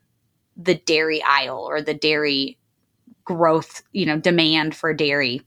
[0.63, 2.57] the dairy aisle or the dairy
[3.23, 5.41] growth, you know, demand for dairy.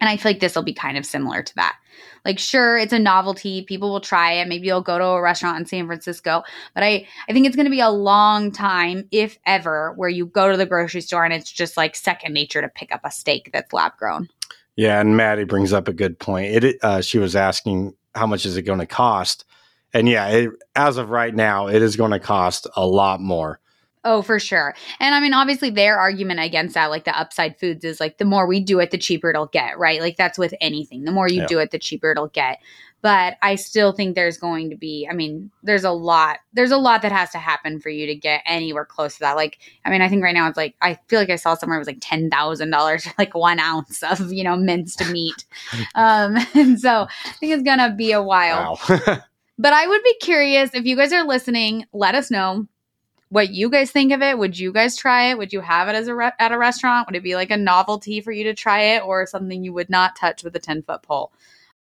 [0.00, 1.76] And I feel like this will be kind of similar to that.
[2.24, 3.62] Like, sure, it's a novelty.
[3.62, 4.46] People will try it.
[4.46, 6.44] Maybe you'll go to a restaurant in San Francisco.
[6.74, 10.26] But I, I think it's going to be a long time, if ever, where you
[10.26, 13.10] go to the grocery store and it's just like second nature to pick up a
[13.10, 14.28] steak that's lab grown.
[14.76, 16.64] Yeah, and Maddie brings up a good point.
[16.64, 19.44] It uh, she was asking how much is it going to cost,
[19.92, 23.58] and yeah, it, as of right now, it is going to cost a lot more.
[24.04, 24.74] Oh, for sure.
[25.00, 28.24] And I mean, obviously, their argument against that, like the upside foods, is like the
[28.24, 30.00] more we do it, the cheaper it'll get, right?
[30.00, 31.04] Like that's with anything.
[31.04, 31.46] The more you Yeah.
[31.46, 32.58] do it, the cheaper it'll get.
[33.00, 36.76] But I still think there's going to be, I mean, there's a lot, there's a
[36.76, 39.36] lot that has to happen for you to get anywhere close to that.
[39.36, 41.76] Like, I mean, I think right now it's like, I feel like I saw somewhere
[41.78, 45.44] it was like $10,000 for like one ounce of, you know, minced meat.
[45.94, 48.80] um, and so I think it's going to be a while.
[48.88, 49.18] Wow.
[49.60, 52.68] But I would be curious if you guys are listening, let us know
[53.30, 54.38] what you guys think of it.
[54.38, 55.38] Would you guys try it?
[55.38, 57.08] Would you have it as a re- at a restaurant?
[57.08, 59.90] Would it be like a novelty for you to try it or something you would
[59.90, 61.32] not touch with a 10 foot pole?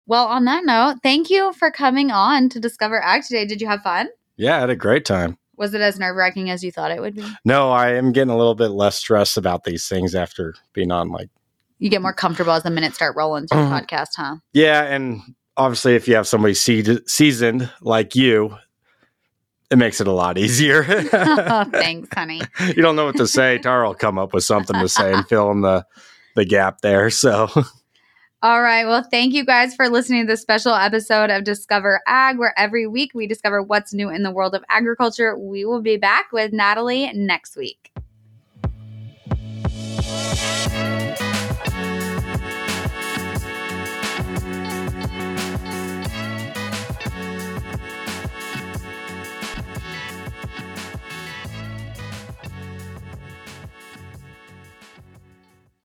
[0.06, 3.44] Well, on that note, thank you for coming on to Discover Ag today.
[3.44, 4.08] Did you have fun?
[4.36, 5.38] yeah, I had a great time.
[5.56, 7.24] Was it as nerve wracking as you thought it would be?
[7.44, 11.10] No, I am getting a little bit less stressed about these things after being on
[11.10, 11.30] like
[11.78, 13.80] You get more comfortable as the minutes start rolling through the mm.
[13.80, 14.36] podcast, huh?
[14.52, 15.22] yeah, and
[15.56, 18.56] obviously if you have somebody seed- seasoned like you,
[19.70, 20.84] it makes it a lot easier.
[20.88, 22.40] oh, thanks, honey.
[22.68, 23.58] you don't know what to say.
[23.58, 25.84] Tara will come up with something to say and fill in the
[26.34, 27.10] the gap there.
[27.10, 27.48] So
[28.42, 28.84] All right.
[28.84, 32.86] Well, thank you guys for listening to this special episode of Discover Ag, where every
[32.86, 35.36] week we discover what's new in the world of agriculture.
[35.36, 37.90] We will be back with Natalie next week.